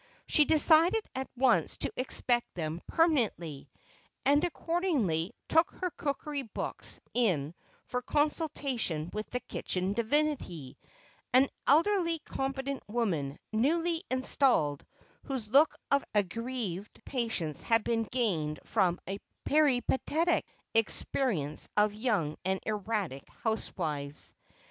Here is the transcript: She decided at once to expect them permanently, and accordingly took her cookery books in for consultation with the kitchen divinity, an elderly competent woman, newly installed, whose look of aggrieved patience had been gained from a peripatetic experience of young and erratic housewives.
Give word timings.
She 0.25 0.45
decided 0.45 1.05
at 1.13 1.29
once 1.37 1.77
to 1.77 1.93
expect 1.95 2.55
them 2.55 2.81
permanently, 2.87 3.69
and 4.25 4.43
accordingly 4.43 5.31
took 5.47 5.69
her 5.73 5.91
cookery 5.91 6.41
books 6.41 6.99
in 7.13 7.53
for 7.85 8.01
consultation 8.01 9.11
with 9.13 9.29
the 9.29 9.41
kitchen 9.41 9.93
divinity, 9.93 10.75
an 11.35 11.47
elderly 11.67 12.17
competent 12.25 12.81
woman, 12.87 13.37
newly 13.53 14.01
installed, 14.09 14.83
whose 15.25 15.47
look 15.47 15.77
of 15.91 16.03
aggrieved 16.15 16.99
patience 17.05 17.61
had 17.61 17.83
been 17.83 18.01
gained 18.05 18.59
from 18.63 18.99
a 19.07 19.19
peripatetic 19.45 20.45
experience 20.73 21.69
of 21.77 21.93
young 21.93 22.37
and 22.43 22.59
erratic 22.65 23.29
housewives. 23.43 24.33